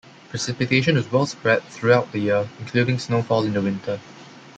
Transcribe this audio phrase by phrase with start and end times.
[0.29, 3.99] Precipitation is well-spread throughout the year, including snowfall in the winter.